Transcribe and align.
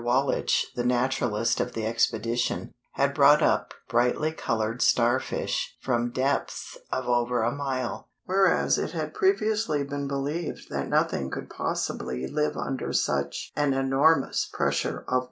Wallich, 0.03 0.71
the 0.75 0.83
naturalist 0.83 1.59
of 1.59 1.73
the 1.73 1.85
expedition, 1.85 2.73
had 2.93 3.13
brought 3.13 3.43
up 3.43 3.75
brightly 3.87 4.31
colored 4.31 4.81
starfish 4.81 5.77
from 5.79 6.09
depths 6.09 6.75
of 6.91 7.05
over 7.07 7.43
a 7.43 7.51
mile, 7.51 8.09
whereas 8.25 8.79
it 8.79 8.93
had 8.93 9.13
previously 9.13 9.83
been 9.83 10.07
believed 10.07 10.71
that 10.71 10.89
nothing 10.89 11.29
could 11.29 11.51
possibly 11.51 12.25
live 12.25 12.57
under 12.57 12.91
such 12.91 13.51
an 13.55 13.75
enormous 13.75 14.49
pressure 14.51 15.01
of 15.01 15.07
water. 15.09 15.19